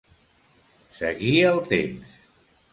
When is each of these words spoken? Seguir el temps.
Seguir 1.01 1.37
el 1.53 1.63
temps. 1.69 2.19